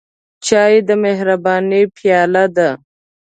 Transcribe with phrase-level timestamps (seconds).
[0.45, 2.69] چای د مهربانۍ پیاله ده.